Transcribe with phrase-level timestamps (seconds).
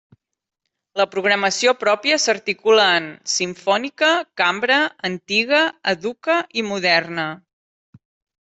[1.01, 4.09] La programació pròpia s'articula en: simfònica,
[4.43, 4.81] cambra,
[5.11, 5.63] antiga,
[5.95, 7.29] educa i moderna.